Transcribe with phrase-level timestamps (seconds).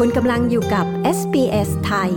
[0.00, 0.86] คุณกำลังอยู่กับ
[1.18, 2.10] SBS ไทย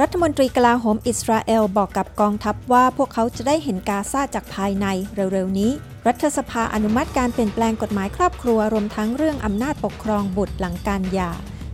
[0.00, 5.70] รัฐมนตรีกลาโหมอิสราเอลบอกกับกองทัพว่าพวกเขาจะได้เห็นกาซาจากภายในเร็วๆนี้
[6.06, 11.30] รัฐสภาอนุมัติการเปลี่ยนแปลงกฎหมายครอบครัว รวมทั้งเรื่องอำนาจปกครองบุตรหลังการหย่า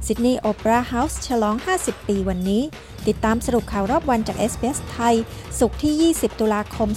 [0.06, 2.62] ซิดนีย์โอเปร่าเฮาส์ฉลอง 50 ปีวันนี้
[3.06, 5.14] ติดตามสรุปข่าวรอบวันจาก SBS ไทย
[5.58, 6.88] สุขที่ 20 ตุลาคม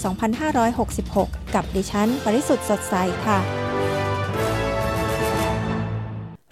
[0.74, 2.96] 2566 กับดิฉัน ปริสุทธ์สดใส
[3.28, 3.69] ค่ะ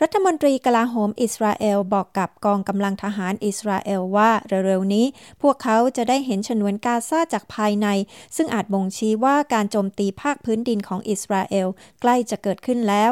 [0.03, 5.05] รัฐมนตรีกลาโหมอิสราเอลบอกกับกองกำลังทหารอิสราเอลว่าเร็วๆนี้
[5.41, 7.87] พวกเขาจะได้เห็นฉนวนกาซาจากภายใน
[8.35, 11.67] ซึ่งอาจบ่งชี้ว่าการโจมตีภาคพื้นดินของอิสราเอล
[12.01, 13.11] ใกล้จะเกิดขึ้นแล้ว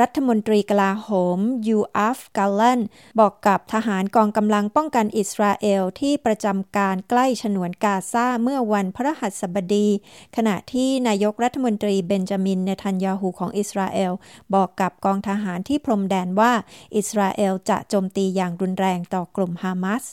[0.00, 1.38] รัฐมนตรีกลาโหม
[1.68, 2.80] ยูอัฟกาลัน
[3.20, 9.88] บอกกับทหารกองกำลังป้องกันอิสราเอลที่ประจำการใกล้ฉนวนกาซาเมื่อวันพระหัสบดี
[10.36, 14.12] ขณะที่นายกรัฐมนตรีเบนจามินเนทันยาฮูของอิสราเอล
[14.54, 16.52] บอกกับกองทหารที่พรมแดนว่า
[16.96, 20.04] อิสราเอลจะโจมตีอย่างรุนแรงต่อกลุ่มฮามาส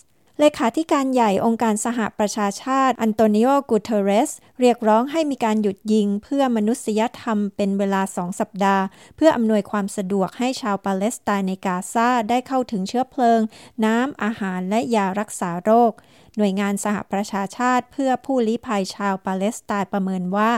[0.41, 8.83] เลขาธิการใหญ่องค์การสหประชาชาติ อันโตนิโอ กูเทเรส เรียกร้องให้มีการหยุดยิงเพื่อมนุษยธรรมเป็นเวลาสองสัปดาห์
[9.15, 13.39] เพื่ออำนวยความสะดวกให้ชาวปาเลสไตน์ในกาซาได้เข้าถึงเชื้อเพลิง
[13.85, 15.93] น้ำอาหารและยารักษาโรค
[16.37, 20.51] หน่วยงานสหประชาชาติเพื่อผู้ลี้ภัยชาวปาเลสไตน์ประเมินว่า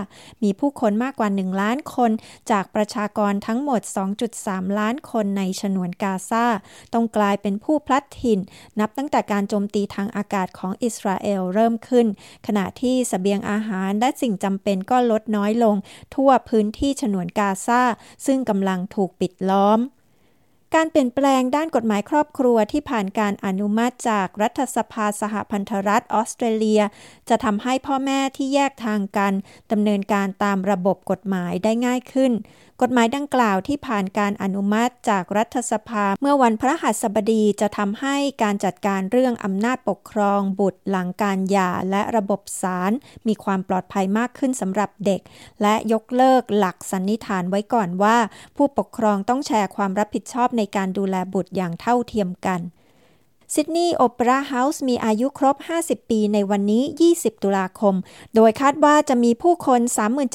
[0.44, 2.12] มีผู้คนมากกว่า 1 ล้านคน
[2.52, 3.82] จากประชากรทั้งหมด
[4.30, 6.46] 2.3 ล้านคนในฉนวนกาซา
[6.94, 8.40] ต้องกลายเป็นผู้พลัดถิ่น
[8.80, 12.08] นับตั้งแต่การโจมตีทางอากาศของอิสราเอลเริ่มขึ้น
[12.48, 15.76] ขณะที่สเสบียงอาหารและสิ่งจำเป็นก็ลดน้อยลง
[16.16, 17.82] ทั่วพื้นที่ฉนวนกาซา
[18.26, 19.80] ซึ่งกำลังถูกปิดล้อม
[20.78, 26.82] การเปลี่ยนแปลงด้านกฎหมายครอบครัวที่ผ่านการอนุมัติจากรัฐสภาสหพันธรัฐออสเตรเลีย
[27.30, 29.34] จะทำให้พ่อแม่ที่แยกทางกัน
[29.72, 32.32] ดำเนินการตามระบบกฎหมายได้ง่ายขึ้น
[32.82, 42.92] กฎหมายดังกล่าวที่ผ่านการอนุมัติจากรัฐสภา เมื่อวันพระหัสบดีจะทำให้การจัดการเรื่องอำนาจปกครอง บุตรหลังการหย่าและระบบศาล
[43.28, 45.22] มีความปลอดภัยมากขึ้นสำหรับเด็ก
[45.62, 48.18] และยกเลิกหลักสันนิษฐานไว้ก่อนว่า
[48.58, 52.62] ผู้ปกครองต้องแชร์ความรับผิดชอบในการดูแลบุตรอย่างเท่าเทียมกัน
[53.56, 57.95] ซิดนีย์โอเปร่าเฮาส์มีอายุครบ 50 ปีในวันนี้ 20 ตุลาคม
[58.35, 59.81] โดยคาดว่าจะมีผู้คน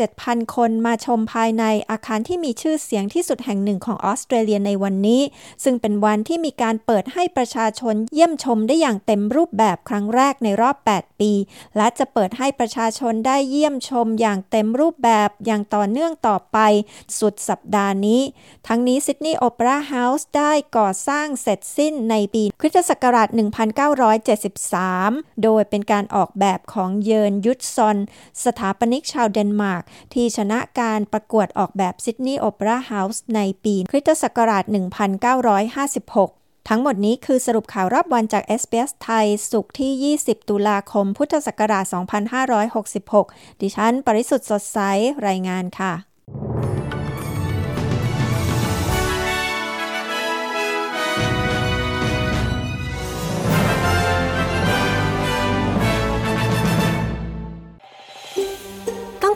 [0.01, 5.23] 37,000 คนมาชมภายในอาคารที่มีชื่อเสียงที่สุดแห่งหนึ่งของออสเตรเลียในวันนี้
[5.65, 11.33] ซึ่งเป็นวันที่มีการเปิดให้ประชาชนเยี่ยมชมได้อย่างเต็มรูปแบบครั้งแรกในรอบ 8 ปี
[11.77, 16.59] และจะเปิดให้ประชาชนได้เยี่ยมชมอย่างเต็มรูปแบบอย่างต่อเนื่องต่อไป
[17.19, 18.23] สุดสัปดาห์นี้
[18.67, 23.29] ทั้งนี้ซิดนีย์โอเปร่าเฮาส์ได้ก่อสร้างเสร็จสิ้นในปีคริสตศักราช
[24.57, 27.97] 1973 โดยเป็นการออกแบบของเยิร์น อุตซอน
[28.45, 29.83] สถาปนิกชาวเดนมาร์ก
[30.15, 34.71] ที่ชนะการประกวดออกแบบซิดนีย์โอเปร่าเฮาส์ในปีคริสตศักราช 1956
[36.69, 41.85] ทั้งหมดนี้คือสรุปข่าวรอบวันจาก SBS ไทย ศุกร์ที่ 20 ตุลาคม พุทธศักราช
[43.15, 44.79] 2566 ดิฉัน ปริสุทธ์สดใส
[45.29, 45.93] รายงานค่ะ